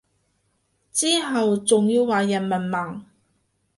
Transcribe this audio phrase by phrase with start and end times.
[0.91, 3.03] 之後仲要話人文盲